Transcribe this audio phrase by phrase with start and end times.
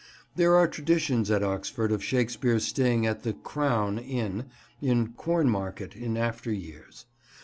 [0.35, 4.45] There are traditions at Oxford of Shakespeare's staying at the "Crown" inn
[4.81, 7.05] in the Cornmarket in after years.